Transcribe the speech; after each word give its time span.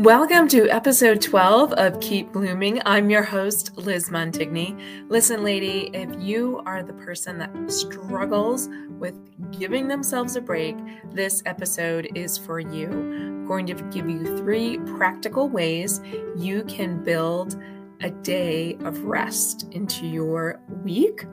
Welcome 0.00 0.46
to 0.48 0.68
episode 0.68 1.22
12 1.22 1.72
of 1.72 1.98
Keep 2.00 2.34
Blooming. 2.34 2.82
I'm 2.84 3.08
your 3.08 3.22
host, 3.22 3.78
Liz 3.78 4.10
Montigny. 4.10 4.78
Listen, 5.08 5.42
lady, 5.42 5.88
if 5.94 6.10
you 6.20 6.60
are 6.66 6.82
the 6.82 6.92
person 6.92 7.38
that 7.38 7.72
struggles 7.72 8.68
with 8.98 9.14
giving 9.58 9.88
themselves 9.88 10.36
a 10.36 10.42
break, 10.42 10.76
this 11.12 11.42
episode 11.46 12.10
is 12.14 12.36
for 12.36 12.60
you. 12.60 12.88
I'm 12.90 13.46
going 13.46 13.64
to 13.68 13.74
give 13.84 14.06
you 14.06 14.36
three 14.36 14.76
practical 14.98 15.48
ways 15.48 16.02
you 16.36 16.64
can 16.64 17.02
build 17.02 17.56
a 18.02 18.10
day 18.10 18.76
of 18.80 19.02
rest 19.04 19.66
into 19.70 20.06
your 20.06 20.60
week. 20.84 21.24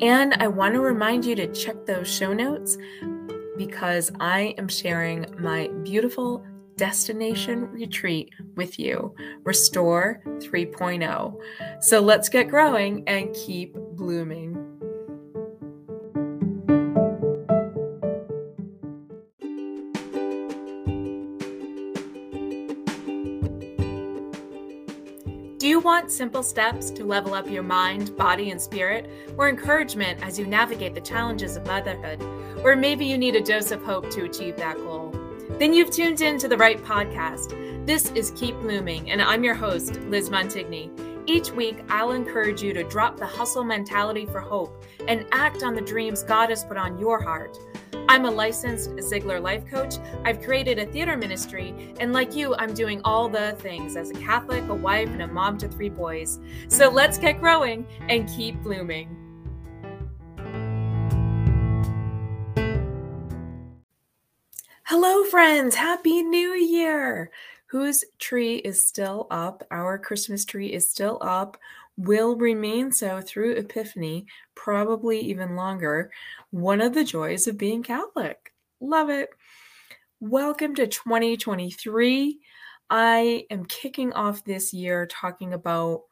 And 0.00 0.34
I 0.40 0.48
want 0.48 0.74
to 0.74 0.80
remind 0.80 1.24
you 1.24 1.36
to 1.36 1.46
check 1.52 1.86
those 1.86 2.12
show 2.12 2.32
notes 2.32 2.76
because 3.56 4.10
I 4.18 4.56
am 4.58 4.66
sharing 4.66 5.26
my 5.38 5.68
beautiful 5.84 6.44
destination 6.76 7.70
retreat 7.70 8.30
with 8.56 8.78
you, 8.78 9.14
Restore 9.44 10.22
3.0. 10.26 11.82
So 11.82 12.00
let's 12.00 12.28
get 12.28 12.48
growing 12.48 13.04
and 13.06 13.34
keep 13.34 13.74
blooming. 13.74 14.62
Do 25.62 25.68
you 25.68 25.78
want 25.78 26.10
simple 26.10 26.42
steps 26.42 26.90
to 26.90 27.04
level 27.04 27.34
up 27.34 27.48
your 27.48 27.62
mind, 27.62 28.16
body, 28.16 28.50
and 28.50 28.60
spirit, 28.60 29.08
or 29.38 29.48
encouragement 29.48 30.20
as 30.20 30.36
you 30.36 30.44
navigate 30.44 30.92
the 30.92 31.00
challenges 31.00 31.54
of 31.54 31.64
motherhood? 31.64 32.20
Or 32.64 32.74
maybe 32.74 33.06
you 33.06 33.16
need 33.16 33.36
a 33.36 33.40
dose 33.40 33.70
of 33.70 33.80
hope 33.84 34.10
to 34.10 34.24
achieve 34.24 34.56
that 34.56 34.76
goal? 34.78 35.01
Then 35.58 35.72
you've 35.72 35.90
tuned 35.90 36.20
in 36.20 36.38
to 36.38 36.48
the 36.48 36.56
right 36.56 36.82
podcast. 36.82 37.86
This 37.86 38.10
is 38.12 38.32
Keep 38.32 38.56
Blooming, 38.60 39.10
and 39.10 39.22
I'm 39.22 39.44
your 39.44 39.54
host, 39.54 40.00
Liz 40.02 40.28
Montigny. 40.28 40.90
Each 41.26 41.52
week, 41.52 41.84
I'll 41.88 42.12
encourage 42.12 42.62
you 42.62 42.72
to 42.72 42.82
drop 42.82 43.16
the 43.16 43.26
hustle 43.26 43.62
mentality 43.62 44.26
for 44.26 44.40
hope 44.40 44.82
and 45.06 45.24
act 45.30 45.62
on 45.62 45.74
the 45.74 45.80
dreams 45.80 46.24
God 46.24 46.50
has 46.50 46.64
put 46.64 46.76
on 46.76 46.98
your 46.98 47.22
heart. 47.22 47.58
I'm 48.08 48.24
a 48.24 48.30
licensed 48.30 48.90
Ziglar 48.96 49.40
life 49.40 49.64
coach. 49.66 49.94
I've 50.24 50.42
created 50.42 50.78
a 50.78 50.86
theater 50.86 51.16
ministry, 51.16 51.94
and 52.00 52.12
like 52.12 52.34
you, 52.34 52.56
I'm 52.56 52.74
doing 52.74 53.00
all 53.04 53.28
the 53.28 53.52
things 53.58 53.94
as 53.94 54.10
a 54.10 54.14
Catholic, 54.14 54.64
a 54.68 54.74
wife, 54.74 55.08
and 55.10 55.22
a 55.22 55.28
mom 55.28 55.58
to 55.58 55.68
three 55.68 55.90
boys. 55.90 56.40
So 56.68 56.90
let's 56.90 57.18
get 57.18 57.40
growing 57.40 57.86
and 58.08 58.28
keep 58.28 58.60
blooming. 58.62 59.21
Hello, 64.94 65.24
friends. 65.24 65.74
Happy 65.74 66.22
New 66.22 66.52
Year. 66.52 67.30
Whose 67.68 68.04
tree 68.18 68.56
is 68.56 68.86
still 68.86 69.26
up? 69.30 69.66
Our 69.70 69.98
Christmas 69.98 70.44
tree 70.44 70.70
is 70.70 70.90
still 70.90 71.16
up, 71.22 71.56
will 71.96 72.36
remain 72.36 72.92
so 72.92 73.22
through 73.22 73.54
Epiphany, 73.54 74.26
probably 74.54 75.18
even 75.20 75.56
longer. 75.56 76.10
One 76.50 76.82
of 76.82 76.92
the 76.92 77.04
joys 77.04 77.46
of 77.46 77.56
being 77.56 77.82
Catholic. 77.82 78.52
Love 78.80 79.08
it. 79.08 79.30
Welcome 80.20 80.74
to 80.74 80.86
2023. 80.86 82.38
I 82.90 83.46
am 83.48 83.64
kicking 83.64 84.12
off 84.12 84.44
this 84.44 84.74
year 84.74 85.06
talking 85.06 85.54
about 85.54 86.02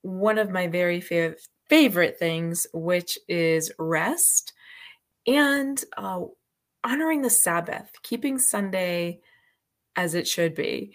one 0.00 0.38
of 0.38 0.48
my 0.48 0.68
very 0.68 1.02
fav- 1.02 1.36
favorite 1.68 2.18
things, 2.18 2.66
which 2.72 3.18
is 3.28 3.70
rest. 3.78 4.54
And 5.26 5.84
uh, 5.98 6.22
honoring 6.84 7.22
the 7.22 7.30
Sabbath, 7.30 7.90
keeping 8.02 8.38
Sunday 8.38 9.20
as 9.96 10.14
it 10.14 10.26
should 10.26 10.54
be. 10.54 10.94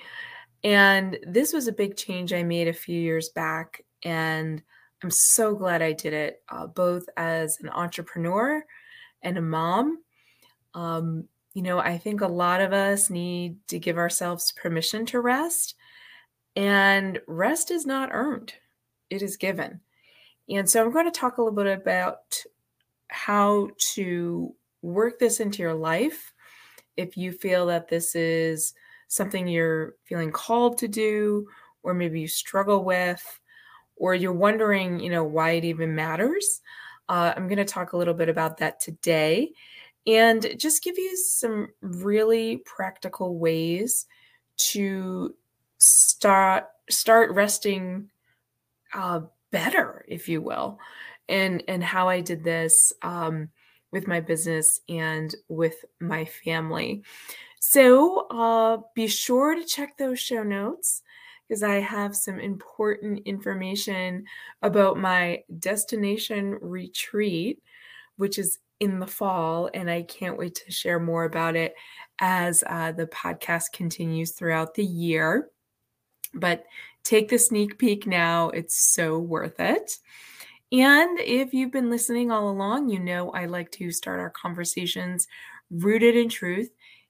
And 0.63 1.17
this 1.25 1.53
was 1.53 1.67
a 1.67 1.73
big 1.73 1.95
change 1.95 2.33
I 2.33 2.43
made 2.43 2.67
a 2.67 2.73
few 2.73 2.99
years 2.99 3.29
back. 3.29 3.83
And 4.03 4.61
I'm 5.03 5.11
so 5.11 5.55
glad 5.55 5.81
I 5.81 5.93
did 5.93 6.13
it, 6.13 6.41
uh, 6.49 6.67
both 6.67 7.05
as 7.15 7.57
an 7.61 7.69
entrepreneur 7.69 8.63
and 9.21 9.37
a 9.37 9.41
mom. 9.41 9.99
Um, 10.73 11.27
you 11.53 11.61
know, 11.61 11.79
I 11.79 11.97
think 11.97 12.21
a 12.21 12.27
lot 12.27 12.61
of 12.61 12.73
us 12.73 13.09
need 13.09 13.57
to 13.67 13.79
give 13.79 13.97
ourselves 13.97 14.51
permission 14.51 15.05
to 15.07 15.21
rest. 15.21 15.75
And 16.55 17.19
rest 17.27 17.71
is 17.71 17.85
not 17.85 18.09
earned, 18.11 18.53
it 19.09 19.21
is 19.21 19.37
given. 19.37 19.81
And 20.49 20.69
so 20.69 20.83
I'm 20.83 20.91
going 20.91 21.05
to 21.05 21.11
talk 21.11 21.37
a 21.37 21.41
little 21.41 21.55
bit 21.55 21.67
about 21.67 22.43
how 23.09 23.69
to 23.93 24.55
work 24.81 25.19
this 25.19 25.39
into 25.39 25.61
your 25.61 25.73
life. 25.73 26.33
If 26.95 27.17
you 27.17 27.31
feel 27.31 27.67
that 27.67 27.87
this 27.87 28.15
is 28.15 28.73
something 29.07 29.47
you're 29.47 29.95
feeling 30.05 30.31
called 30.31 30.77
to 30.79 30.87
do 30.87 31.47
or 31.83 31.93
maybe 31.93 32.19
you 32.19 32.27
struggle 32.27 32.83
with 32.83 33.23
or 33.95 34.13
you're 34.13 34.33
wondering 34.33 34.99
you 34.99 35.09
know 35.09 35.23
why 35.23 35.51
it 35.51 35.63
even 35.65 35.95
matters 35.95 36.61
uh, 37.09 37.33
i'm 37.35 37.47
going 37.47 37.57
to 37.57 37.65
talk 37.65 37.93
a 37.93 37.97
little 37.97 38.13
bit 38.13 38.29
about 38.29 38.57
that 38.57 38.79
today 38.79 39.49
and 40.05 40.55
just 40.57 40.83
give 40.83 40.97
you 40.97 41.15
some 41.17 41.67
really 41.81 42.57
practical 42.65 43.37
ways 43.37 44.05
to 44.57 45.33
start 45.79 46.65
start 46.89 47.31
resting 47.31 48.09
uh, 48.93 49.21
better 49.51 50.05
if 50.07 50.27
you 50.27 50.41
will 50.41 50.79
and 51.29 51.63
and 51.67 51.83
how 51.83 52.09
i 52.09 52.19
did 52.19 52.43
this 52.43 52.91
um, 53.01 53.49
with 53.97 54.07
my 54.07 54.19
business 54.19 54.79
and 54.87 55.33
with 55.47 55.83
my 55.99 56.23
family. 56.23 57.01
So 57.59 58.27
uh, 58.29 58.77
be 58.93 59.07
sure 59.07 59.55
to 59.55 59.65
check 59.65 59.97
those 59.97 60.19
show 60.19 60.43
notes 60.43 61.01
because 61.47 61.63
I 61.63 61.79
have 61.79 62.15
some 62.15 62.39
important 62.39 63.21
information 63.25 64.25
about 64.61 64.99
my 64.99 65.41
destination 65.57 66.59
retreat, 66.61 67.59
which 68.17 68.37
is 68.37 68.59
in 68.79 68.99
the 68.99 69.07
fall. 69.07 69.71
And 69.73 69.89
I 69.89 70.03
can't 70.03 70.37
wait 70.37 70.61
to 70.63 70.71
share 70.71 70.99
more 70.99 71.23
about 71.23 71.55
it 71.55 71.73
as 72.19 72.63
uh, 72.67 72.91
the 72.91 73.07
podcast 73.07 73.71
continues 73.73 74.33
throughout 74.33 74.75
the 74.75 74.85
year. 74.85 75.49
But 76.35 76.65
take 77.03 77.29
the 77.29 77.39
sneak 77.39 77.79
peek 77.79 78.05
now, 78.05 78.49
it's 78.49 78.77
so 78.77 79.17
worth 79.17 79.59
it. 79.59 79.97
And 80.71 81.19
if 81.19 81.53
you've 81.53 81.71
been 81.71 81.89
listening 81.89 82.29
all 82.29 82.49
along, 82.49 82.89
you 82.89 82.99
know 82.99 83.31
I 83.31 83.45
like 83.45 83.71
to 83.73 83.91
start 83.91 84.19
our 84.19 84.29
conversations 84.29 85.27
rooted 85.69 86.15
in 86.15 86.29
truth. 86.29 86.69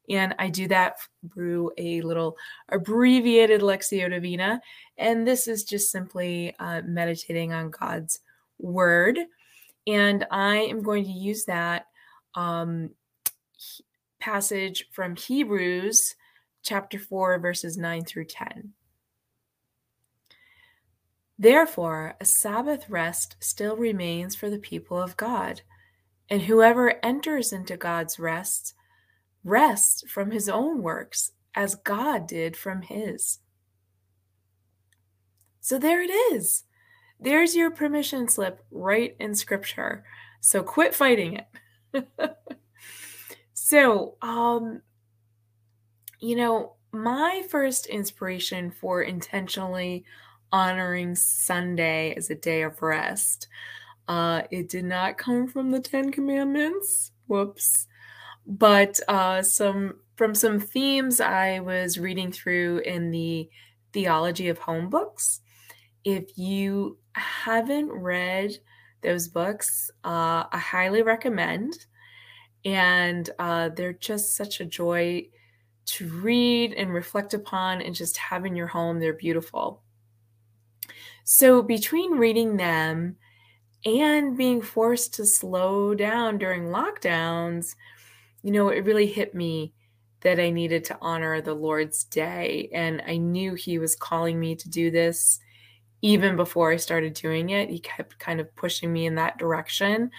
And 0.10 0.36
I 0.40 0.50
do 0.50 0.68
that 0.70 0.98
through 1.34 1.72
a 1.78 2.02
little 2.02 2.38
abbreviated 2.70 3.62
Lectio 3.62 4.10
Divina. 4.10 4.62
And 4.98 5.28
this 5.28 5.48
is 5.48 5.64
just 5.64 5.92
simply 5.92 6.56
uh, 6.60 6.82
meditating 6.86 7.52
on 7.52 7.72
God's 7.72 8.20
word. 8.60 9.20
And 9.86 10.26
I 10.32 10.58
am 10.58 10.82
going 10.82 11.04
to 11.06 11.12
use 11.12 11.46
that 11.46 11.88
um, 12.36 12.92
passage 14.20 14.86
from 14.92 15.16
Hebrews 15.16 16.16
chapter 16.64 17.00
4, 17.00 17.40
verses 17.40 17.78
9 17.78 18.06
through 18.06 18.26
10. 18.26 18.74
Therefore, 21.40 22.16
a 22.20 22.26
Sabbath 22.26 22.90
rest 22.90 23.36
still 23.40 23.78
remains 23.78 24.36
for 24.36 24.50
the 24.50 24.58
people 24.58 25.00
of 25.02 25.18
God, 25.18 25.62
and 26.30 26.44
whoever 26.44 27.04
enters 27.06 27.54
into 27.54 27.78
God's 27.78 28.20
rest 28.20 28.74
rests 29.44 30.04
from 30.10 30.32
his 30.32 30.50
own 30.50 30.82
works 30.82 31.32
as 31.56 31.76
God 31.76 32.28
did 32.28 32.58
from 32.58 32.82
his. 32.82 33.40
So 35.62 35.78
there 35.78 36.02
it 36.02 36.10
is. 36.10 36.64
There's 37.20 37.56
your 37.56 37.72
permission 37.72 38.28
slip 38.28 38.64
right 38.72 39.16
in 39.20 39.36
scripture. 39.36 40.04
So 40.40 40.64
quit 40.64 40.94
fighting 40.94 41.42
it. 41.94 42.08
so, 43.54 44.16
um 44.22 44.82
you 46.20 46.36
know, 46.36 46.74
my 46.92 47.44
first 47.50 47.86
inspiration 47.86 48.72
for 48.72 49.04
intentionally 49.04 50.04
honoring 50.52 51.16
Sunday 51.16 52.14
as 52.16 52.30
a 52.30 52.36
day 52.36 52.62
of 52.62 52.82
rest. 52.82 53.48
Uh, 54.08 54.44
it 54.52 54.70
did 54.70 54.86
not 54.86 55.18
come 55.18 55.48
from 55.48 55.72
the 55.72 55.80
Ten 55.80 56.12
Commandments. 56.12 57.12
Whoops. 57.28 57.88
But 58.46 59.00
uh, 59.08 59.42
some 59.42 59.96
from 60.16 60.34
some 60.34 60.60
themes 60.60 61.20
I 61.22 61.60
was 61.60 62.00
reading 62.00 62.32
through 62.32 62.80
in 62.80 63.12
the 63.12 63.50
Theology 63.94 64.48
of 64.48 64.58
Home 64.60 64.90
books. 64.90 65.42
If 66.04 66.38
you 66.38 66.98
haven't 67.14 67.92
read 67.92 68.58
those 69.02 69.28
books, 69.28 69.92
uh, 70.04 70.46
I 70.52 70.58
highly 70.58 71.02
recommend. 71.02 71.74
And 72.66 73.30
uh, 73.38 73.70
they're 73.70 73.94
just 73.94 74.36
such 74.36 74.60
a 74.60 74.66
joy 74.66 75.28
to 75.86 76.08
read 76.10 76.74
and 76.74 76.94
reflect 76.94 77.34
upon 77.34 77.82
and 77.82 77.96
just 77.96 78.18
have 78.18 78.46
in 78.46 78.56
your 78.56 78.68
home. 78.68 79.00
They're 79.00 79.14
beautiful. 79.14 79.84
So, 81.30 81.62
between 81.62 82.14
reading 82.14 82.56
them 82.56 83.18
and 83.84 84.38
being 84.38 84.62
forced 84.62 85.16
to 85.16 85.26
slow 85.26 85.94
down 85.94 86.38
during 86.38 86.68
lockdowns, 86.70 87.76
you 88.44 88.52
know, 88.54 88.70
it 88.70 88.86
really 88.86 89.08
hit 89.08 89.36
me 89.36 89.74
that 90.22 90.40
I 90.40 90.52
needed 90.52 90.86
to 90.86 90.98
honor 91.02 91.42
the 91.42 91.54
Lord's 91.54 92.06
day. 92.06 92.70
And 92.74 93.04
I 93.06 93.18
knew 93.18 93.56
He 93.56 93.78
was 93.78 93.94
calling 93.98 94.40
me 94.40 94.56
to 94.56 94.70
do 94.70 94.90
this 94.90 95.42
even 96.02 96.38
before 96.38 96.72
I 96.72 96.78
started 96.78 97.14
doing 97.14 97.50
it. 97.50 97.70
He 97.70 97.80
kept 97.80 98.20
kind 98.20 98.40
of 98.40 98.56
pushing 98.56 98.94
me 98.94 99.06
in 99.06 99.16
that 99.16 99.38
direction. 99.38 100.12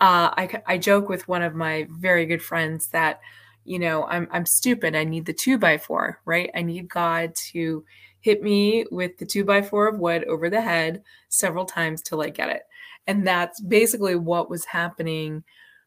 Uh, 0.00 0.32
I, 0.38 0.62
I 0.66 0.78
joke 0.78 1.10
with 1.10 1.28
one 1.28 1.42
of 1.42 1.54
my 1.54 1.86
very 1.90 2.24
good 2.24 2.42
friends 2.42 2.86
that, 2.88 3.20
you 3.66 3.78
know, 3.78 4.04
I'm, 4.06 4.26
I'm 4.30 4.46
stupid. 4.46 4.96
I 4.96 5.04
need 5.04 5.26
the 5.26 5.34
two 5.34 5.58
by 5.58 5.76
four, 5.76 6.22
right? 6.24 6.50
I 6.54 6.62
need 6.62 6.88
God 6.88 7.34
to 7.52 7.84
hit 8.26 8.42
me 8.42 8.84
with 8.90 9.16
the 9.18 9.24
two 9.24 9.44
by 9.44 9.62
four 9.62 9.86
of 9.86 10.00
wood 10.00 10.24
over 10.24 10.50
the 10.50 10.60
head 10.60 11.00
several 11.28 11.64
times 11.64 12.02
till 12.02 12.20
I 12.20 12.30
get 12.30 12.48
it. 12.48 12.62
And 13.06 13.24
that's 13.24 13.60
basically 13.60 14.16
what 14.16 14.50
was 14.50 14.64
happening 14.64 15.44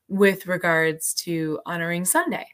with 0.08 0.48
regards 0.48 1.14
to 1.16 1.60
honoring 1.66 2.06
Sunday. 2.06 2.48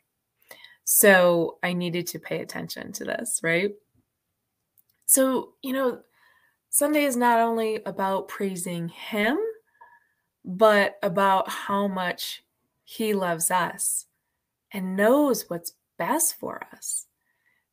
So 0.86 1.60
I 1.62 1.74
needed 1.74 2.08
to 2.08 2.20
pay 2.20 2.42
attention 2.42 2.94
to 2.94 3.04
this, 3.04 3.42
right? 3.44 3.74
So, 5.06 5.54
you 5.62 5.72
know, 5.72 6.00
Sunday 6.72 7.04
is 7.04 7.16
not 7.16 7.40
only 7.40 7.80
about 7.86 8.28
praising 8.28 8.88
Him, 8.90 9.38
but 10.44 10.96
about 11.04 11.48
how 11.48 11.88
much 11.88 12.44
He 12.84 13.14
loves 13.14 13.52
us 13.52 14.08
and 14.74 14.96
knows 14.96 15.46
what's 15.48 15.74
best 16.00 16.40
for 16.40 16.64
us, 16.74 17.06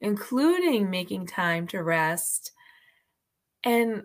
including 0.02 0.90
making 0.90 1.26
time 1.26 1.66
to 1.68 1.82
rest 1.82 2.52
and 3.64 4.02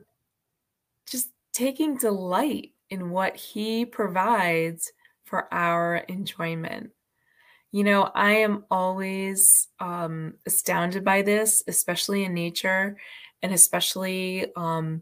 just 1.09 1.29
taking 1.53 1.97
delight 1.97 2.71
in 2.89 3.09
what 3.09 3.35
He 3.35 3.85
provides 3.85 4.91
for 5.25 5.51
our 5.53 5.97
enjoyment. 5.97 6.91
You 7.71 7.83
know, 7.83 8.03
I 8.15 8.37
am 8.37 8.63
always 8.71 9.67
um, 9.79 10.35
astounded 10.45 11.03
by 11.03 11.23
this, 11.23 11.63
especially 11.67 12.23
in 12.23 12.33
nature 12.33 12.97
and 13.41 13.51
especially 13.51 14.45
um, 14.55 15.01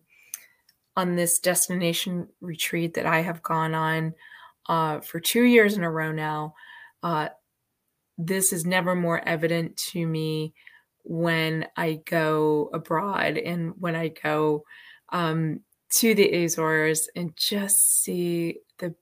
on 0.96 1.16
this 1.16 1.40
destination 1.40 2.28
retreat 2.42 2.96
that 2.96 3.06
I 3.06 3.22
have 3.22 3.44
gone 3.44 3.76
on 3.76 4.14
uh, 4.68 5.02
for 5.02 5.20
two 5.20 5.44
years 5.44 5.78
in 5.78 5.84
a 5.84 5.92
row 5.92 6.12
now. 6.12 6.56
Uh, 7.04 7.30
this 8.18 8.54
is 8.54 8.66
never 8.66 8.96
more 8.96 9.20
evident 9.28 9.76
to 9.78 10.08
me 10.08 10.54
when 11.06 11.68
I 11.78 12.02
go 12.06 12.70
abroad 12.74 13.38
and 13.38 13.74
when 13.80 13.96
I 13.96 14.10
go 14.10 14.66
um, 15.10 15.62
to 15.98 16.16
the 16.16 16.44
Azores 16.44 17.08
and 17.16 17.36
just 17.38 18.04
see 18.04 18.60
the 18.80 18.96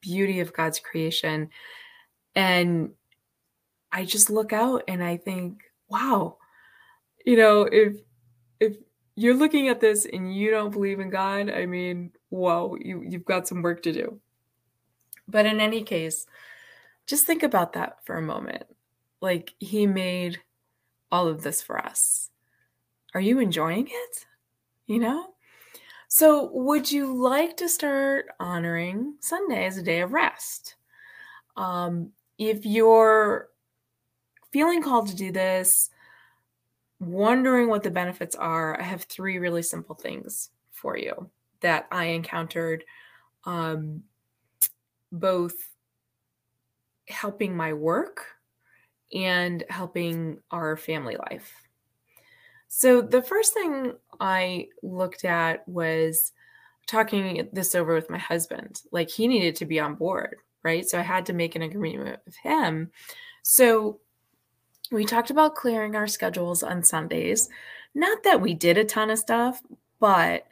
beauty 0.00 0.40
of 0.40 0.54
God's 0.54 0.80
creation. 0.80 1.50
And 2.34 2.92
I 3.92 4.04
just 4.06 4.30
look 4.30 4.52
out 4.52 4.82
and 4.88 5.04
I 5.04 5.18
think, 5.18 5.62
wow, 5.88 6.38
you 7.24 7.36
know, 7.36 7.68
if 7.70 7.96
if 8.58 8.76
you're 9.16 9.34
looking 9.34 9.68
at 9.68 9.80
this 9.80 10.06
and 10.10 10.34
you 10.34 10.50
don't 10.50 10.72
believe 10.72 10.98
in 10.98 11.10
God, 11.10 11.50
I 11.50 11.66
mean, 11.66 12.10
whoa, 12.30 12.76
you 12.80 13.04
you've 13.06 13.24
got 13.26 13.46
some 13.46 13.62
work 13.62 13.82
to 13.82 13.92
do. 13.92 14.18
But 15.28 15.46
in 15.46 15.60
any 15.60 15.82
case, 15.82 16.26
just 17.06 17.26
think 17.26 17.42
about 17.42 17.74
that 17.74 17.98
for 18.04 18.16
a 18.16 18.22
moment. 18.22 18.64
Like 19.20 19.54
he 19.58 19.86
made 19.86 20.40
all 21.10 21.28
of 21.28 21.42
this 21.42 21.62
for 21.62 21.78
us. 21.78 22.30
Are 23.14 23.20
you 23.20 23.38
enjoying 23.38 23.86
it? 23.88 24.26
You 24.86 24.98
know? 24.98 25.34
So, 26.08 26.50
would 26.52 26.90
you 26.90 27.12
like 27.14 27.56
to 27.56 27.68
start 27.68 28.26
honoring 28.38 29.16
Sunday 29.20 29.66
as 29.66 29.78
a 29.78 29.82
day 29.82 30.00
of 30.00 30.12
rest? 30.12 30.76
Um, 31.56 32.10
if 32.38 32.64
you're 32.66 33.48
feeling 34.52 34.82
called 34.82 35.08
to 35.08 35.16
do 35.16 35.32
this, 35.32 35.90
wondering 37.00 37.68
what 37.68 37.82
the 37.82 37.90
benefits 37.90 38.36
are, 38.36 38.78
I 38.80 38.84
have 38.84 39.02
three 39.02 39.38
really 39.38 39.62
simple 39.62 39.94
things 39.94 40.50
for 40.70 40.96
you 40.96 41.30
that 41.60 41.86
I 41.90 42.06
encountered 42.06 42.84
um, 43.44 44.02
both 45.10 45.54
helping 47.08 47.56
my 47.56 47.72
work 47.72 48.26
and 49.12 49.64
helping 49.68 50.38
our 50.50 50.76
family 50.76 51.16
life. 51.16 51.52
So, 52.68 53.00
the 53.00 53.22
first 53.22 53.54
thing 53.54 53.92
I 54.18 54.68
looked 54.82 55.24
at 55.24 55.66
was 55.68 56.32
talking 56.86 57.48
this 57.52 57.74
over 57.74 57.94
with 57.94 58.10
my 58.10 58.18
husband. 58.18 58.82
Like, 58.90 59.10
he 59.10 59.28
needed 59.28 59.56
to 59.56 59.66
be 59.66 59.78
on 59.78 59.94
board, 59.94 60.36
right? 60.62 60.88
So, 60.88 60.98
I 60.98 61.02
had 61.02 61.26
to 61.26 61.32
make 61.32 61.54
an 61.54 61.62
agreement 61.62 62.20
with 62.24 62.36
him. 62.36 62.90
So, 63.42 64.00
we 64.90 65.04
talked 65.04 65.30
about 65.30 65.54
clearing 65.54 65.96
our 65.96 66.06
schedules 66.06 66.62
on 66.62 66.82
Sundays. 66.82 67.48
Not 67.94 68.22
that 68.24 68.40
we 68.40 68.54
did 68.54 68.76
a 68.76 68.84
ton 68.84 69.10
of 69.10 69.18
stuff, 69.18 69.62
but 70.00 70.46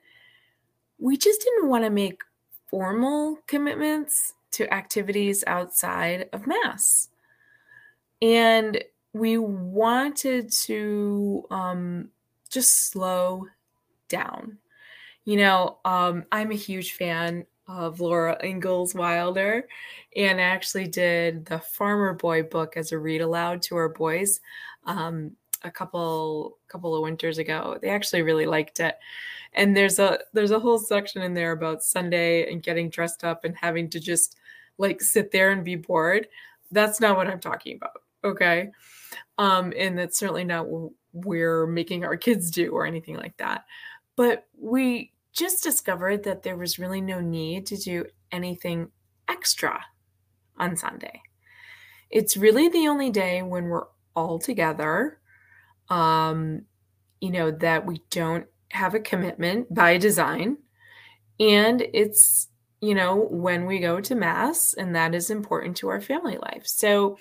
we 0.98 1.16
just 1.16 1.42
didn't 1.42 1.68
want 1.68 1.84
to 1.84 1.90
make 1.90 2.22
formal 2.68 3.38
commitments 3.46 4.34
to 4.52 4.72
activities 4.72 5.42
outside 5.46 6.28
of 6.32 6.46
Mass. 6.46 7.08
And 8.22 8.82
we 9.12 9.36
wanted 9.36 10.50
to 10.52 11.44
um, 11.50 12.08
just 12.50 12.90
slow 12.90 13.46
down. 14.08 14.58
You 15.24 15.36
know, 15.36 15.78
um, 15.84 16.24
I'm 16.32 16.50
a 16.50 16.56
huge 16.56 16.92
fan 16.92 17.44
of 17.68 18.00
Laura 18.00 18.38
Ingalls 18.44 18.94
Wilder, 18.94 19.66
and 20.16 20.40
I 20.40 20.44
actually 20.44 20.88
did 20.88 21.46
the 21.46 21.58
Farmer 21.58 22.14
Boy 22.14 22.42
book 22.42 22.76
as 22.76 22.92
a 22.92 22.98
read 22.98 23.20
aloud 23.20 23.62
to 23.62 23.76
our 23.76 23.88
boys 23.88 24.40
um, 24.84 25.32
a 25.62 25.70
couple 25.70 26.58
couple 26.68 26.94
of 26.94 27.02
winters 27.02 27.38
ago. 27.38 27.78
They 27.80 27.90
actually 27.90 28.22
really 28.22 28.46
liked 28.46 28.80
it, 28.80 28.96
and 29.52 29.76
there's 29.76 29.98
a 29.98 30.18
there's 30.32 30.50
a 30.50 30.58
whole 30.58 30.78
section 30.78 31.22
in 31.22 31.34
there 31.34 31.52
about 31.52 31.84
Sunday 31.84 32.50
and 32.50 32.62
getting 32.62 32.90
dressed 32.90 33.24
up 33.24 33.44
and 33.44 33.56
having 33.56 33.88
to 33.90 34.00
just 34.00 34.36
like 34.78 35.00
sit 35.00 35.30
there 35.30 35.52
and 35.52 35.64
be 35.64 35.76
bored. 35.76 36.28
That's 36.72 37.00
not 37.00 37.16
what 37.16 37.28
I'm 37.28 37.40
talking 37.40 37.76
about. 37.76 38.02
Okay. 38.24 38.70
Um, 39.38 39.72
and 39.76 39.98
that's 39.98 40.18
certainly 40.18 40.44
not 40.44 40.68
what 40.68 40.92
we're 41.12 41.66
making 41.66 42.04
our 42.04 42.16
kids 42.16 42.50
do 42.50 42.70
or 42.70 42.86
anything 42.86 43.16
like 43.16 43.36
that. 43.38 43.64
But 44.16 44.46
we 44.58 45.12
just 45.32 45.62
discovered 45.62 46.24
that 46.24 46.42
there 46.42 46.56
was 46.56 46.78
really 46.78 47.00
no 47.00 47.20
need 47.20 47.66
to 47.66 47.76
do 47.76 48.04
anything 48.30 48.90
extra 49.28 49.80
on 50.58 50.76
Sunday. 50.76 51.22
It's 52.10 52.36
really 52.36 52.68
the 52.68 52.88
only 52.88 53.10
day 53.10 53.42
when 53.42 53.64
we're 53.64 53.86
all 54.14 54.38
together, 54.38 55.18
um, 55.88 56.62
you 57.20 57.30
know, 57.30 57.50
that 57.50 57.86
we 57.86 58.02
don't 58.10 58.46
have 58.70 58.94
a 58.94 59.00
commitment 59.00 59.72
by 59.72 59.96
design. 59.96 60.58
And 61.40 61.82
it's, 61.94 62.48
you 62.80 62.94
know, 62.94 63.16
when 63.30 63.64
we 63.64 63.78
go 63.78 64.00
to 64.00 64.14
Mass, 64.14 64.74
and 64.74 64.94
that 64.94 65.14
is 65.14 65.30
important 65.30 65.76
to 65.78 65.88
our 65.88 66.00
family 66.00 66.36
life. 66.36 66.66
So 66.66 67.16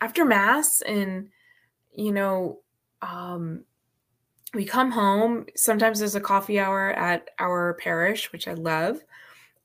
after 0.00 0.24
Mass 0.24 0.82
and 0.82 1.28
you 1.96 2.12
know, 2.12 2.60
um, 3.02 3.64
we 4.54 4.64
come 4.64 4.90
home. 4.90 5.46
Sometimes 5.56 5.98
there's 5.98 6.14
a 6.14 6.20
coffee 6.20 6.60
hour 6.60 6.90
at 6.92 7.28
our 7.38 7.74
parish, 7.74 8.30
which 8.32 8.46
I 8.46 8.54
love. 8.54 9.00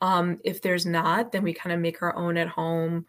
Um, 0.02 0.40
if 0.44 0.62
there's 0.62 0.86
not, 0.86 1.32
then 1.32 1.44
we 1.44 1.54
kind 1.54 1.74
of 1.74 1.80
make 1.80 2.02
our 2.02 2.16
own 2.16 2.38
at 2.38 2.48
home. 2.48 3.06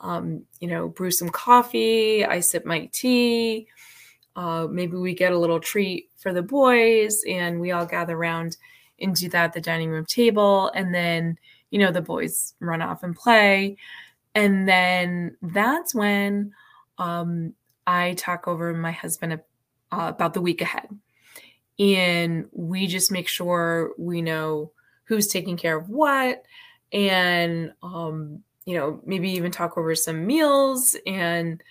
Um, 0.00 0.42
you 0.60 0.68
know, 0.68 0.88
brew 0.88 1.10
some 1.10 1.30
coffee. 1.30 2.24
I 2.24 2.40
sip 2.40 2.66
my 2.66 2.90
tea. 2.92 3.68
Uh, 4.36 4.66
maybe 4.70 4.96
we 4.96 5.14
get 5.14 5.32
a 5.32 5.38
little 5.38 5.60
treat 5.60 6.10
for 6.16 6.32
the 6.32 6.42
boys, 6.42 7.16
and 7.26 7.60
we 7.60 7.70
all 7.70 7.86
gather 7.86 8.16
around 8.16 8.56
and 9.00 9.14
do 9.14 9.28
that 9.30 9.44
at 9.44 9.52
the 9.52 9.60
dining 9.60 9.90
room 9.90 10.04
table. 10.04 10.70
And 10.74 10.94
then, 10.94 11.38
you 11.70 11.78
know, 11.78 11.90
the 11.90 12.02
boys 12.02 12.54
run 12.60 12.82
off 12.82 13.02
and 13.02 13.16
play. 13.16 13.76
And 14.34 14.68
then 14.68 15.36
that's 15.40 15.94
when 15.94 16.52
um, 16.98 17.54
I 17.86 18.14
talk 18.14 18.48
over 18.48 18.72
my 18.72 18.92
husband 18.92 19.32
uh, 19.32 19.38
about 19.90 20.34
the 20.34 20.40
week 20.40 20.60
ahead. 20.60 20.88
And 21.78 22.46
we 22.52 22.86
just 22.86 23.10
make 23.10 23.28
sure 23.28 23.92
we 23.98 24.22
know 24.22 24.72
who's 25.04 25.26
taking 25.26 25.56
care 25.56 25.76
of 25.76 25.88
what 25.88 26.44
and 26.92 27.72
um, 27.82 28.42
you 28.64 28.76
know 28.76 29.00
maybe 29.04 29.30
even 29.32 29.50
talk 29.50 29.76
over 29.76 29.94
some 29.94 30.26
meals 30.26 30.96
and 31.06 31.62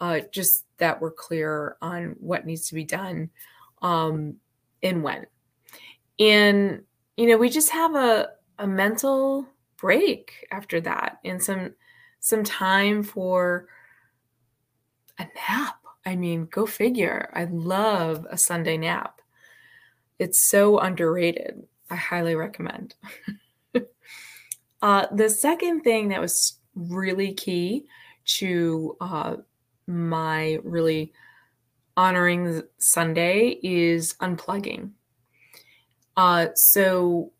uh, 0.00 0.20
just 0.32 0.64
that 0.78 1.00
we're 1.00 1.10
clear 1.10 1.76
on 1.82 2.16
what 2.20 2.46
needs 2.46 2.68
to 2.68 2.74
be 2.74 2.84
done 2.84 3.30
um, 3.82 4.36
and 4.82 5.02
when 5.02 5.26
and 6.18 6.82
you 7.16 7.26
know 7.26 7.36
we 7.36 7.48
just 7.48 7.70
have 7.70 7.94
a, 7.94 8.28
a 8.58 8.66
mental 8.66 9.46
break 9.76 10.46
after 10.50 10.80
that 10.80 11.18
and 11.24 11.42
some 11.42 11.74
some 12.20 12.44
time 12.44 13.02
for 13.02 13.68
a 15.18 15.24
nap. 15.24 15.76
I 16.04 16.16
mean, 16.16 16.46
go 16.50 16.66
figure. 16.66 17.30
I 17.34 17.44
love 17.44 18.26
a 18.30 18.38
Sunday 18.38 18.76
nap. 18.76 19.20
It's 20.18 20.48
so 20.48 20.78
underrated. 20.78 21.66
I 21.90 21.96
highly 21.96 22.34
recommend. 22.34 22.94
uh, 24.82 25.06
the 25.12 25.28
second 25.28 25.82
thing 25.82 26.08
that 26.08 26.20
was 26.20 26.58
really 26.74 27.32
key 27.32 27.86
to 28.24 28.96
uh, 29.00 29.36
my 29.86 30.58
really 30.62 31.12
honoring 31.96 32.62
Sunday 32.78 33.58
is 33.62 34.14
unplugging. 34.20 34.90
Uh, 36.16 36.48
so 36.54 37.32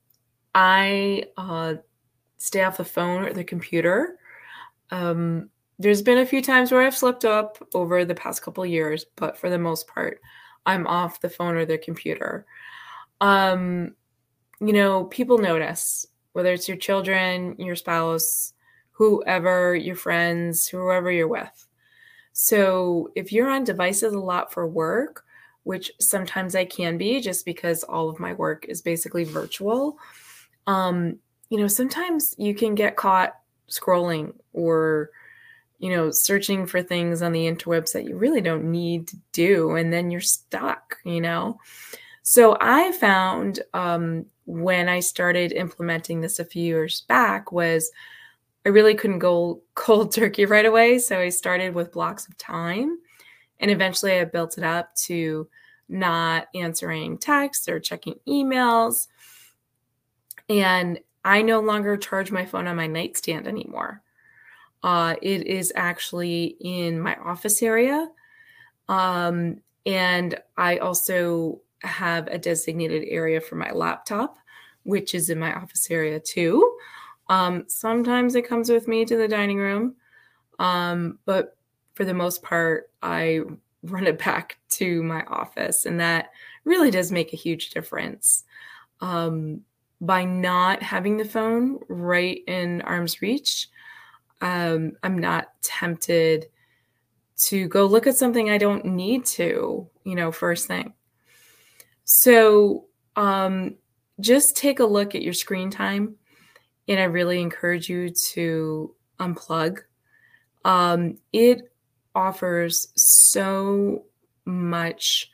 I 0.54 1.25
uh, 1.37 1.75
stay 2.38 2.62
off 2.64 2.78
the 2.78 2.85
phone 2.85 3.25
or 3.25 3.32
the 3.32 3.44
computer. 3.44 4.18
Um, 4.90 5.50
there's 5.78 6.02
been 6.02 6.18
a 6.18 6.26
few 6.26 6.42
times 6.42 6.73
where 6.73 6.82
I've 6.82 6.97
slipped 6.97 7.25
up 7.25 7.58
over 7.75 8.04
the 8.04 8.14
past 8.14 8.42
couple 8.42 8.66
years, 8.66 9.06
but 9.16 9.37
for 9.37 9.49
the 9.49 9.58
most 9.58 9.87
part, 9.87 10.20
I'm 10.66 10.87
off 10.87 11.20
the 11.20 11.30
phone 11.30 11.54
or 11.54 11.64
the 11.64 11.78
computer. 11.78 12.47
Um, 13.20 13.94
you 14.61 14.73
know, 14.73 15.04
people 15.04 15.38
notice 15.38 16.06
whether 16.32 16.52
it's 16.52 16.68
your 16.68 16.76
children, 16.76 17.54
your 17.58 17.76
spouse, 17.76 18.52
whoever, 18.92 19.75
your 19.75 19.97
friends, 19.97 20.66
whoever 20.66 21.11
you're 21.11 21.28
with. 21.28 21.66
So 22.32 23.11
if 23.14 23.32
you're 23.32 23.49
on 23.49 23.64
devices 23.64 24.12
a 24.12 24.18
lot 24.18 24.52
for 24.52 24.66
work, 24.66 25.25
which 25.62 25.90
sometimes 26.00 26.54
I 26.54 26.64
can 26.64 26.99
be 26.99 27.20
just 27.20 27.44
because 27.44 27.85
all 27.85 28.08
of 28.08 28.20
my 28.20 28.32
work 28.32 28.66
is 28.68 28.82
basically 28.82 29.25
virtual, 29.25 29.99
um, 30.66 31.18
you 31.50 31.58
know, 31.58 31.68
sometimes 31.68 32.35
you 32.38 32.54
can 32.54 32.75
get 32.75 32.97
caught 32.97 33.35
scrolling 33.70 34.35
or 34.52 35.11
you 35.78 35.94
know, 35.94 36.11
searching 36.11 36.66
for 36.66 36.82
things 36.82 37.23
on 37.23 37.32
the 37.32 37.47
interwebs 37.47 37.92
that 37.92 38.04
you 38.04 38.16
really 38.16 38.40
don't 38.40 38.70
need 38.70 39.08
to 39.08 39.16
do, 39.32 39.76
and 39.76 39.92
then 39.92 40.11
you're 40.11 40.20
stuck, 40.20 40.97
you 41.04 41.20
know. 41.20 41.58
So 42.23 42.56
I 42.61 42.92
found 42.92 43.61
um, 43.73 44.26
when 44.44 44.88
I 44.88 45.00
started 45.00 45.52
implementing 45.52 46.20
this 46.20 46.38
a 46.38 46.44
few 46.44 46.62
years 46.62 47.02
back 47.08 47.52
was 47.52 47.90
I 48.66 48.70
really 48.70 48.94
couldn't 48.94 49.20
go 49.20 49.62
cold 49.75 50.12
turkey 50.12 50.44
right 50.44 50.66
away. 50.66 50.99
So 50.99 51.18
I 51.18 51.28
started 51.28 51.75
with 51.75 51.92
blocks 51.92 52.26
of 52.26 52.37
time, 52.37 52.99
and 53.61 53.70
eventually 53.70 54.18
I 54.18 54.25
built 54.25 54.58
it 54.58 54.64
up 54.64 54.94
to 55.06 55.49
not 55.88 56.49
answering 56.54 57.18
texts 57.18 57.68
or 57.68 57.80
checking 57.80 58.16
emails. 58.28 59.06
And 60.49 60.99
I 61.25 61.42
no 61.42 61.61
longer 61.61 61.97
charge 61.97 62.30
my 62.30 62.44
phone 62.44 62.66
on 62.66 62.76
my 62.76 62.87
nightstand 62.87 63.47
anymore. 63.47 64.02
Uh, 64.82 65.16
it 65.23 65.47
is 65.47 65.73
actually 65.75 66.56
in 66.61 67.00
my 67.00 67.16
office 67.16 67.62
area. 67.62 68.08
Um, 68.88 69.61
and 69.87 70.38
I 70.56 70.78
also 70.78 71.61
have 71.82 72.26
a 72.28 72.38
designated 72.38 73.04
area 73.08 73.40
for 73.40 73.56
my 73.56 73.70
laptop, 73.70 74.38
which 74.85 75.14
is 75.14 75.30
in 75.30 75.38
my 75.38 75.54
office 75.54 75.90
area 75.90 76.20
too. 76.20 76.76
Um, 77.28 77.64
sometimes 77.68 78.35
it 78.35 78.49
comes 78.49 78.70
with 78.70 78.88
me 78.88 79.04
to 79.04 79.16
the 79.16 79.28
dining 79.28 79.58
room, 79.58 79.97
um, 80.58 81.18
but 81.25 81.56
for 81.94 82.04
the 82.04 82.14
most 82.14 82.42
part, 82.42 82.90
I 83.02 83.40
run 83.82 84.06
it 84.06 84.18
back 84.18 84.58
to 84.70 85.02
my 85.02 85.23
office, 85.25 85.85
and 85.85 86.00
that 86.00 86.30
really 86.64 86.90
does 86.90 87.12
make 87.12 87.32
a 87.32 87.37
huge 87.37 87.70
difference. 87.70 88.44
Um, 89.00 89.62
by 90.00 90.25
not 90.25 90.82
having 90.82 91.16
the 91.16 91.25
phone 91.25 91.80
right 91.88 92.42
in 92.47 92.82
arm's 92.82 93.20
reach, 93.20 93.68
um, 94.40 94.92
I'm 95.02 95.18
not 95.18 95.49
tempted 95.62 96.47
to 97.47 97.68
go 97.68 97.87
look 97.87 98.07
at 98.07 98.16
something 98.16 98.50
I 98.50 98.59
don't 98.59 98.85
need 98.85 99.25
to, 99.26 99.88
you 100.04 100.14
know, 100.14 100.33
first 100.33 100.66
thing. 100.66 100.92
So 102.04 102.87
um, 103.16 103.76
just 104.21 104.57
take 104.57 104.80
a 104.80 104.85
look 104.85 105.14
at 105.14 105.23
your 105.23 105.35
screen 105.35 105.71
time. 105.71 106.16
And 106.88 106.99
I 106.99 107.04
really 107.04 107.40
encourage 107.40 107.88
you 107.88 108.11
to 108.33 108.95
unplug. 109.21 109.80
Um, 110.64 111.18
it 111.33 111.71
offers 112.14 112.88
so 112.97 114.07
much 114.45 115.30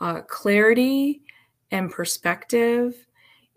uh, 0.00 0.20
clarity 0.22 1.22
and 1.70 1.90
perspective 1.90 3.07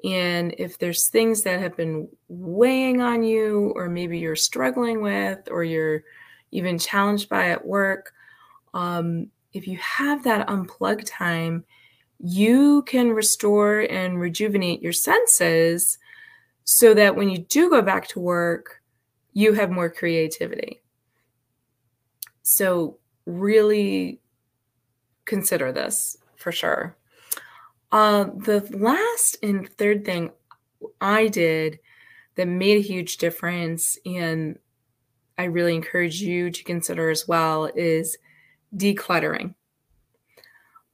and 0.03 0.55
if 0.57 0.77
there's 0.77 1.09
things 1.09 1.43
that 1.43 1.59
have 1.59 1.77
been 1.77 2.07
weighing 2.27 3.01
on 3.01 3.23
you, 3.23 3.73
or 3.75 3.87
maybe 3.87 4.17
you're 4.17 4.35
struggling 4.35 5.01
with, 5.01 5.47
or 5.51 5.63
you're 5.63 6.03
even 6.51 6.77
challenged 6.79 7.29
by 7.29 7.49
at 7.49 7.65
work, 7.65 8.13
um, 8.73 9.27
if 9.53 9.67
you 9.67 9.77
have 9.77 10.23
that 10.23 10.47
unplug 10.47 11.03
time, 11.05 11.63
you 12.19 12.83
can 12.83 13.11
restore 13.11 13.81
and 13.81 14.19
rejuvenate 14.19 14.81
your 14.81 14.93
senses 14.93 15.97
so 16.63 16.93
that 16.93 17.15
when 17.15 17.29
you 17.29 17.39
do 17.39 17.69
go 17.69 17.81
back 17.81 18.07
to 18.07 18.19
work, 18.19 18.81
you 19.33 19.53
have 19.53 19.71
more 19.71 19.89
creativity. 19.89 20.81
So, 22.43 22.97
really 23.25 24.19
consider 25.25 25.71
this 25.71 26.17
for 26.35 26.51
sure. 26.51 26.97
Uh, 27.91 28.25
the 28.35 28.67
last 28.71 29.37
and 29.43 29.69
third 29.77 30.05
thing 30.05 30.31
I 30.99 31.27
did 31.27 31.79
that 32.35 32.47
made 32.47 32.77
a 32.77 32.81
huge 32.81 33.17
difference, 33.17 33.97
and 34.05 34.57
I 35.37 35.45
really 35.45 35.75
encourage 35.75 36.21
you 36.21 36.51
to 36.51 36.63
consider 36.63 37.09
as 37.09 37.27
well, 37.27 37.65
is 37.75 38.17
decluttering. 38.75 39.55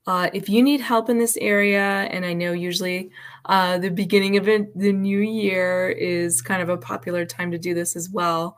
Uh, 0.08 0.30
if 0.34 0.48
you 0.48 0.64
need 0.64 0.80
help 0.80 1.10
in 1.10 1.18
this 1.18 1.38
area, 1.38 1.84
and 1.84 2.26
I 2.26 2.34
know 2.34 2.54
usually 2.54 3.12
uh, 3.46 3.78
the 3.78 3.90
beginning 3.90 4.38
of 4.38 4.48
it, 4.48 4.76
the 4.78 4.94
new 4.94 5.20
year 5.20 5.90
is 5.90 6.42
kind 6.42 6.62
of 6.62 6.70
a 6.70 6.78
popular 6.78 7.26
time 7.26 7.52
to 7.52 7.58
do 7.58 7.74
this 7.74 7.96
as 7.96 8.10
well. 8.10 8.58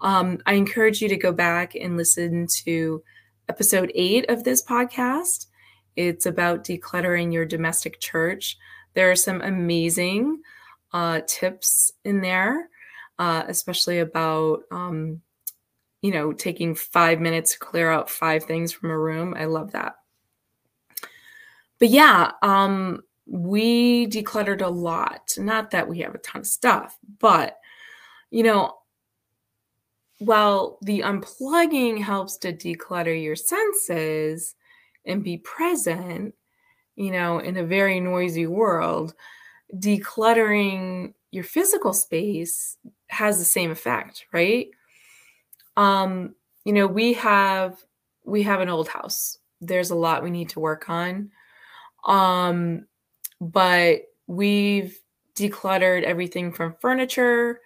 Um, 0.00 0.38
I 0.46 0.54
encourage 0.54 1.02
you 1.02 1.08
to 1.08 1.16
go 1.16 1.32
back 1.32 1.74
and 1.74 1.96
listen 1.96 2.46
to 2.64 3.02
episode 3.48 3.90
eight 3.94 4.30
of 4.30 4.44
this 4.44 4.62
podcast. 4.62 5.46
It's 5.96 6.26
about 6.26 6.64
decluttering 6.64 7.32
your 7.32 7.44
domestic 7.44 8.00
church. 8.00 8.58
There 8.94 9.10
are 9.10 9.16
some 9.16 9.40
amazing 9.40 10.42
uh, 10.92 11.20
tips 11.26 11.92
in 12.04 12.20
there, 12.20 12.68
uh, 13.18 13.44
especially 13.48 13.98
about, 13.98 14.62
um, 14.70 15.20
you 16.02 16.12
know, 16.12 16.32
taking 16.32 16.74
five 16.74 17.20
minutes 17.20 17.52
to 17.52 17.58
clear 17.58 17.90
out 17.90 18.10
five 18.10 18.44
things 18.44 18.72
from 18.72 18.90
a 18.90 18.98
room. 18.98 19.34
I 19.36 19.46
love 19.46 19.72
that. 19.72 19.94
But 21.80 21.88
yeah, 21.88 22.32
um, 22.42 23.02
we 23.26 24.06
decluttered 24.06 24.62
a 24.62 24.68
lot. 24.68 25.32
Not 25.38 25.70
that 25.72 25.88
we 25.88 26.00
have 26.00 26.14
a 26.14 26.18
ton 26.18 26.40
of 26.40 26.46
stuff, 26.46 26.96
but, 27.18 27.56
you 28.30 28.42
know, 28.42 28.74
while 30.18 30.78
the 30.82 31.00
unplugging 31.00 32.00
helps 32.00 32.36
to 32.38 32.52
declutter 32.52 33.20
your 33.20 33.34
senses, 33.34 34.54
and 35.06 35.24
be 35.24 35.38
present, 35.38 36.34
you 36.96 37.10
know, 37.10 37.38
in 37.38 37.56
a 37.56 37.64
very 37.64 38.00
noisy 38.00 38.46
world, 38.46 39.14
decluttering 39.74 41.14
your 41.30 41.44
physical 41.44 41.92
space 41.92 42.76
has 43.08 43.38
the 43.38 43.44
same 43.44 43.70
effect, 43.70 44.26
right? 44.32 44.68
Um, 45.76 46.34
you 46.64 46.72
know, 46.72 46.86
we 46.86 47.14
have 47.14 47.76
we 48.24 48.42
have 48.44 48.60
an 48.60 48.68
old 48.68 48.88
house. 48.88 49.38
There's 49.60 49.90
a 49.90 49.96
lot 49.96 50.22
we 50.22 50.30
need 50.30 50.48
to 50.50 50.60
work 50.60 50.88
on. 50.88 51.30
Um, 52.06 52.86
but 53.40 54.02
we've 54.26 54.98
decluttered 55.34 56.04
everything 56.04 56.52
from 56.52 56.76
furniture 56.80 57.60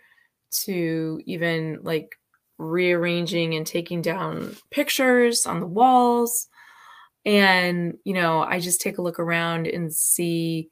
to 0.51 1.21
even 1.27 1.81
like 1.83 2.17
rearranging 2.57 3.55
and 3.55 3.67
taking 3.67 4.03
down 4.03 4.57
pictures 4.71 5.47
on 5.47 5.61
the 5.61 5.67
walls 5.67 6.49
and, 7.25 7.99
you 8.05 8.15
know, 8.15 8.43
I 8.43 8.61
just 8.61 8.81
take 8.81 8.99
a 8.99 9.03
look 9.03 9.19
around 9.19 9.67
and 9.67 9.93
see, 9.93 10.71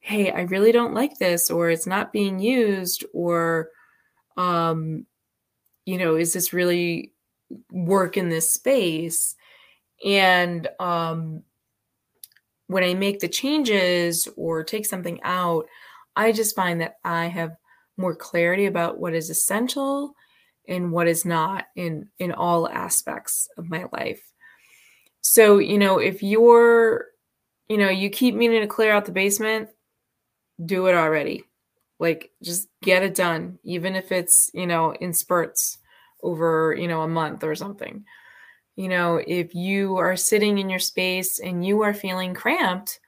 hey, 0.00 0.30
I 0.30 0.42
really 0.42 0.72
don't 0.72 0.94
like 0.94 1.18
this, 1.18 1.50
or 1.50 1.70
it's 1.70 1.86
not 1.86 2.12
being 2.12 2.38
used, 2.38 3.04
or, 3.12 3.68
um, 4.36 5.06
you 5.84 5.98
know, 5.98 6.16
is 6.16 6.32
this 6.32 6.52
really 6.52 7.12
work 7.70 8.16
in 8.16 8.28
this 8.28 8.52
space? 8.52 9.34
And 10.04 10.68
um, 10.78 11.42
when 12.68 12.84
I 12.84 12.94
make 12.94 13.20
the 13.20 13.28
changes 13.28 14.28
or 14.36 14.62
take 14.62 14.86
something 14.86 15.20
out, 15.22 15.66
I 16.14 16.32
just 16.32 16.54
find 16.54 16.80
that 16.80 16.98
I 17.04 17.26
have 17.26 17.56
more 17.96 18.14
clarity 18.14 18.66
about 18.66 18.98
what 18.98 19.14
is 19.14 19.30
essential 19.30 20.14
and 20.68 20.92
what 20.92 21.08
is 21.08 21.24
not 21.24 21.66
in 21.74 22.08
in 22.18 22.32
all 22.32 22.68
aspects 22.68 23.48
of 23.56 23.68
my 23.68 23.86
life. 23.92 24.27
So, 25.30 25.58
you 25.58 25.76
know, 25.76 25.98
if 25.98 26.22
you're, 26.22 27.04
you 27.68 27.76
know, 27.76 27.90
you 27.90 28.08
keep 28.08 28.34
meaning 28.34 28.62
to 28.62 28.66
clear 28.66 28.94
out 28.94 29.04
the 29.04 29.12
basement, 29.12 29.68
do 30.64 30.86
it 30.86 30.94
already. 30.94 31.44
Like 31.98 32.30
just 32.42 32.66
get 32.80 33.02
it 33.02 33.14
done, 33.14 33.58
even 33.62 33.94
if 33.94 34.10
it's, 34.10 34.50
you 34.54 34.66
know, 34.66 34.92
in 34.92 35.12
spurts 35.12 35.76
over, 36.22 36.74
you 36.78 36.88
know, 36.88 37.02
a 37.02 37.08
month 37.08 37.44
or 37.44 37.54
something. 37.54 38.06
You 38.76 38.88
know, 38.88 39.16
if 39.16 39.54
you 39.54 39.98
are 39.98 40.16
sitting 40.16 40.56
in 40.56 40.70
your 40.70 40.78
space 40.78 41.40
and 41.40 41.62
you 41.62 41.82
are 41.82 41.92
feeling 41.92 42.32
cramped, 42.32 42.98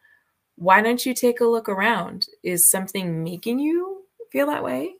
why 0.56 0.82
don't 0.82 1.06
you 1.06 1.14
take 1.14 1.40
a 1.40 1.46
look 1.46 1.70
around? 1.70 2.26
Is 2.42 2.70
something 2.70 3.24
making 3.24 3.60
you 3.60 4.02
feel 4.30 4.48
that 4.48 4.62
way? 4.62 4.92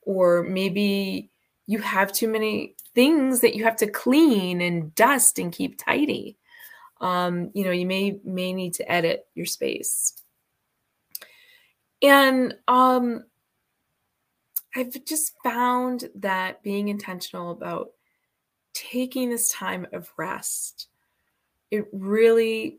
Or 0.00 0.42
maybe 0.42 1.28
you 1.66 1.80
have 1.80 2.14
too 2.14 2.28
many 2.28 2.76
things 2.94 3.40
that 3.40 3.54
you 3.54 3.64
have 3.64 3.76
to 3.76 3.86
clean 3.86 4.62
and 4.62 4.94
dust 4.94 5.38
and 5.38 5.52
keep 5.52 5.76
tidy. 5.76 6.38
Um, 7.00 7.50
you 7.54 7.64
know, 7.64 7.70
you 7.70 7.86
may 7.86 8.18
may 8.24 8.52
need 8.52 8.74
to 8.74 8.90
edit 8.90 9.26
your 9.34 9.46
space. 9.46 10.14
And 12.02 12.54
um, 12.68 13.24
I've 14.74 15.04
just 15.04 15.34
found 15.42 16.08
that 16.16 16.62
being 16.62 16.88
intentional 16.88 17.50
about 17.50 17.90
taking 18.74 19.30
this 19.30 19.50
time 19.50 19.86
of 19.92 20.12
rest, 20.16 20.88
it 21.70 21.86
really 21.92 22.78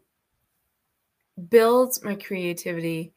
builds 1.50 2.04
my 2.04 2.16
creativity 2.16 3.14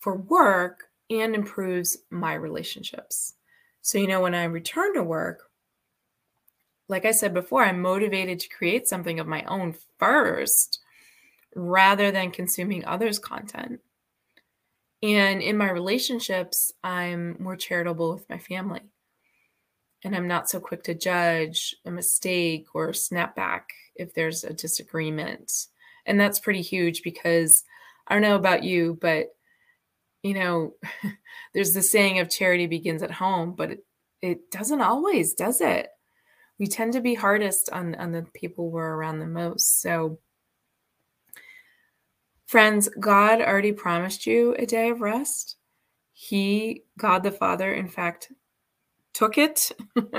for 0.00 0.16
work 0.16 0.84
and 1.10 1.34
improves 1.34 1.98
my 2.10 2.34
relationships. 2.34 3.34
So, 3.82 3.98
you 3.98 4.06
know, 4.06 4.20
when 4.20 4.34
I 4.34 4.44
return 4.44 4.94
to 4.94 5.02
work, 5.02 5.49
like 6.90 7.04
I 7.04 7.12
said 7.12 7.32
before, 7.32 7.64
I'm 7.64 7.80
motivated 7.80 8.40
to 8.40 8.48
create 8.48 8.88
something 8.88 9.20
of 9.20 9.26
my 9.28 9.44
own 9.44 9.76
first 9.98 10.80
rather 11.54 12.10
than 12.10 12.32
consuming 12.32 12.84
others' 12.84 13.20
content. 13.20 13.80
And 15.00 15.40
in 15.40 15.56
my 15.56 15.70
relationships, 15.70 16.72
I'm 16.82 17.36
more 17.38 17.54
charitable 17.54 18.12
with 18.12 18.28
my 18.28 18.38
family. 18.38 18.80
And 20.02 20.16
I'm 20.16 20.26
not 20.26 20.50
so 20.50 20.58
quick 20.58 20.82
to 20.84 20.94
judge 20.94 21.76
a 21.86 21.92
mistake 21.92 22.66
or 22.74 22.92
snap 22.92 23.36
back 23.36 23.68
if 23.94 24.12
there's 24.12 24.42
a 24.42 24.52
disagreement. 24.52 25.68
And 26.06 26.18
that's 26.18 26.40
pretty 26.40 26.62
huge 26.62 27.02
because 27.04 27.62
I 28.08 28.14
don't 28.14 28.22
know 28.22 28.34
about 28.34 28.64
you, 28.64 28.98
but 29.00 29.28
you 30.24 30.34
know, 30.34 30.74
there's 31.54 31.72
the 31.72 31.82
saying 31.82 32.18
of 32.18 32.30
charity 32.30 32.66
begins 32.66 33.04
at 33.04 33.12
home, 33.12 33.54
but 33.56 33.70
it, 33.70 33.84
it 34.20 34.50
doesn't 34.50 34.80
always, 34.80 35.34
does 35.34 35.60
it? 35.60 35.88
We 36.60 36.66
tend 36.66 36.92
to 36.92 37.00
be 37.00 37.14
hardest 37.14 37.70
on, 37.72 37.94
on 37.94 38.12
the 38.12 38.26
people 38.34 38.70
we're 38.70 38.94
around 38.94 39.18
the 39.18 39.26
most. 39.26 39.80
So, 39.80 40.18
friends, 42.46 42.86
God 43.00 43.40
already 43.40 43.72
promised 43.72 44.26
you 44.26 44.54
a 44.58 44.66
day 44.66 44.90
of 44.90 45.00
rest. 45.00 45.56
He, 46.12 46.84
God 46.98 47.22
the 47.22 47.30
Father, 47.30 47.72
in 47.72 47.88
fact, 47.88 48.30
took 49.14 49.38
it 49.38 49.72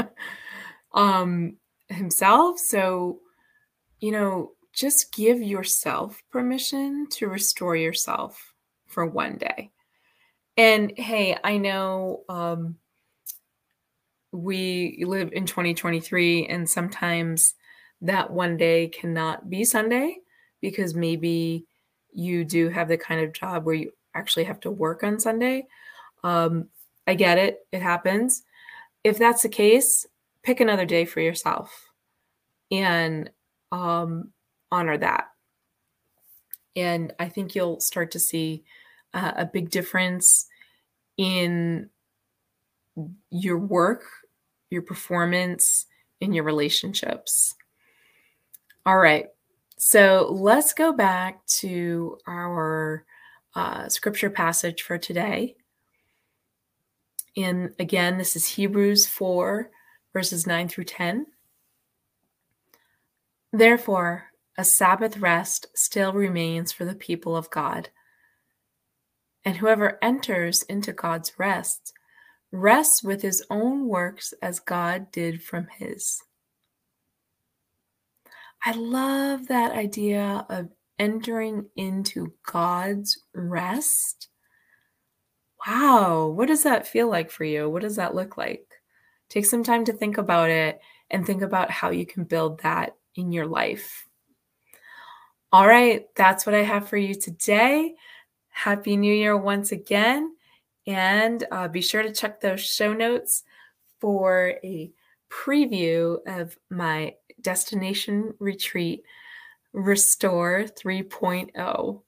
um, 0.94 1.58
himself. 1.90 2.58
So, 2.58 3.20
you 4.00 4.12
know, 4.12 4.54
just 4.74 5.14
give 5.14 5.44
yourself 5.44 6.24
permission 6.32 7.06
to 7.12 7.28
restore 7.28 7.76
yourself 7.76 8.52
for 8.88 9.06
one 9.06 9.38
day. 9.38 9.70
And 10.58 10.92
hey, 10.98 11.38
I 11.44 11.58
know 11.58 12.24
um, 12.30 12.78
we 14.32 15.04
live 15.06 15.32
in 15.34 15.46
2023, 15.46 16.48
and 16.48 16.70
sometimes 16.70 17.56
that 18.02 18.32
one 18.32 18.58
day 18.58 18.88
cannot 18.88 19.50
be 19.50 19.64
Sunday 19.64 20.18
because 20.62 20.96
maybe 20.96 21.66
you 22.14 22.44
do 22.44 22.70
have 22.70 22.88
the 22.88 22.98
kind 22.98 23.22
of 23.22 23.34
job 23.34 23.66
where 23.66 23.76
you 23.76 23.92
actually 24.16 24.44
have 24.44 24.60
to 24.62 24.72
work 24.72 25.04
on 25.04 25.20
Sunday. 25.20 25.68
Um, 26.24 26.70
I 27.08 27.16
get 27.16 27.38
it, 27.38 27.66
it 27.72 27.82
happens. 27.82 28.44
If 29.04 29.18
that's 29.18 29.44
the 29.44 29.50
case, 29.50 30.06
pick 30.44 30.60
another 30.60 30.86
day 30.86 31.06
for 31.06 31.20
yourself 31.20 31.90
and 32.72 33.30
um, 33.72 34.32
honor 34.72 34.98
that. 34.98 35.26
And 36.76 37.14
I 37.20 37.28
think 37.30 37.54
you'll 37.54 37.80
start 37.80 38.12
to 38.12 38.20
see 38.20 38.64
uh, 39.14 39.34
a 39.36 39.46
big 39.46 39.70
difference 39.70 40.48
in 41.18 41.90
your 43.30 43.58
work, 43.58 44.04
your 44.72 44.82
performance, 44.82 45.86
in 46.20 46.34
your 46.34 46.44
relationships. 46.44 47.56
All 48.86 48.98
right. 48.98 49.28
So 49.78 50.30
let's 50.32 50.74
go 50.74 50.94
back 50.94 51.46
to 51.48 52.18
our 52.28 53.06
uh, 53.56 53.90
scripture 53.90 54.30
passage 54.30 54.84
for 54.84 54.98
today. 54.98 55.56
And 57.36 57.74
again, 57.80 58.18
this 58.18 58.36
is 58.36 58.48
Hebrews 58.48 59.08
4, 59.08 59.70
verses 60.14 60.46
9 60.46 60.68
through 60.68 60.84
10. 60.86 61.26
Therefore, 63.52 64.26
a 64.58 64.64
Sabbath 64.64 65.18
rest 65.18 65.68
still 65.74 66.14
remains 66.14 66.72
for 66.72 66.86
the 66.86 66.96
people 66.96 67.36
of 67.36 67.50
God 67.50 67.90
and 69.44 69.58
whoever 69.58 69.98
enters 70.02 70.64
into 70.64 70.94
God's 70.94 71.34
rest 71.38 71.94
rests 72.52 73.04
with 73.04 73.22
his 73.22 73.44
own 73.50 73.88
works 73.88 74.34
as 74.42 74.60
God 74.60 75.12
did 75.12 75.42
from 75.42 75.68
his. 75.78 76.22
I 78.64 78.74
love 78.74 79.48
that 79.48 79.72
idea 79.72 80.46
of 80.50 80.70
entering 81.00 81.66
into 81.76 82.34
God's 82.46 83.20
rest. 83.34 84.28
Wow, 85.66 86.28
what 86.28 86.48
does 86.48 86.64
that 86.64 86.88
feel 86.88 87.10
like 87.10 87.32
for 87.32 87.44
you? 87.44 87.70
What 87.70 87.82
does 87.82 87.96
that 87.96 88.16
look 88.16 88.38
like? 88.38 88.68
Take 89.30 89.46
some 89.46 89.64
time 89.64 89.86
to 89.86 89.94
think 89.94 90.18
about 90.18 90.50
it 90.50 90.80
and 91.10 91.26
think 91.26 91.42
about 91.42 91.72
how 91.72 91.90
you 91.90 92.06
can 92.06 92.24
build 92.24 92.62
that 92.62 92.96
in 93.16 93.32
your 93.32 93.48
life. 93.48 94.08
All 95.52 95.68
right, 95.68 96.06
that's 96.16 96.46
what 96.46 96.56
I 96.56 96.64
have 96.64 96.88
for 96.88 96.98
you 96.98 97.16
today. 97.16 97.96
Happy 98.50 98.96
New 98.96 99.14
Year 99.14 99.36
once 99.36 99.72
again. 99.72 100.36
And 100.88 101.46
uh, 101.52 101.68
be 101.68 101.82
sure 101.82 102.04
to 102.04 102.12
check 102.12 102.42
those 102.42 102.62
show 102.62 102.94
notes 102.94 103.44
for 104.00 104.56
a 104.64 104.92
preview 105.30 106.18
of 106.26 106.58
my 106.70 107.16
destination 107.42 108.34
retreat, 108.40 109.04
Restore 109.74 110.66
3.0. 110.66 112.02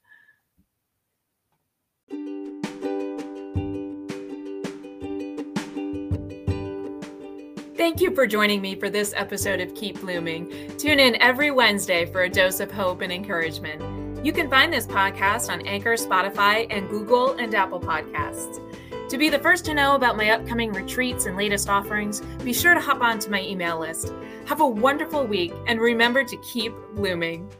Thank 7.75 7.99
you 7.99 8.15
for 8.15 8.25
joining 8.25 8.61
me 8.61 8.75
for 8.75 8.89
this 8.89 9.13
episode 9.15 9.59
of 9.59 9.75
Keep 9.75 10.01
Blooming. 10.01 10.71
Tune 10.77 10.99
in 10.99 11.21
every 11.21 11.51
Wednesday 11.51 12.05
for 12.05 12.21
a 12.21 12.29
dose 12.29 12.59
of 12.59 12.71
hope 12.71 13.01
and 13.01 13.11
encouragement. 13.11 14.02
You 14.23 14.31
can 14.31 14.49
find 14.49 14.71
this 14.71 14.87
podcast 14.87 15.51
on 15.51 15.67
Anchor, 15.67 15.95
Spotify, 15.95 16.65
and 16.69 16.89
Google 16.89 17.33
and 17.33 17.53
Apple 17.53 17.81
Podcasts. 17.81 18.61
To 19.09 19.17
be 19.17 19.27
the 19.27 19.37
first 19.37 19.65
to 19.65 19.73
know 19.73 19.95
about 19.95 20.15
my 20.15 20.29
upcoming 20.29 20.71
retreats 20.71 21.25
and 21.25 21.35
latest 21.35 21.67
offerings, 21.67 22.21
be 22.41 22.53
sure 22.53 22.73
to 22.73 22.79
hop 22.79 23.01
onto 23.01 23.29
my 23.29 23.41
email 23.41 23.77
list. 23.79 24.13
Have 24.45 24.61
a 24.61 24.65
wonderful 24.65 25.27
week 25.27 25.51
and 25.67 25.77
remember 25.81 26.23
to 26.23 26.37
keep 26.37 26.73
blooming. 26.95 27.51